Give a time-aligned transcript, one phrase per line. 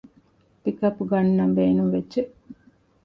[0.63, 2.21] ޕިކަޕް ގަންނަން ބޭނުންވެއްޖެ